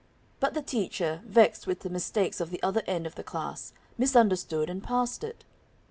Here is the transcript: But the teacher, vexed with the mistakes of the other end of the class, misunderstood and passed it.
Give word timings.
But 0.39 0.55
the 0.55 0.63
teacher, 0.63 1.21
vexed 1.27 1.67
with 1.67 1.81
the 1.81 1.89
mistakes 1.91 2.39
of 2.41 2.49
the 2.49 2.63
other 2.63 2.81
end 2.87 3.05
of 3.05 3.13
the 3.13 3.23
class, 3.23 3.71
misunderstood 3.99 4.67
and 4.67 4.81
passed 4.83 5.23
it. 5.23 5.43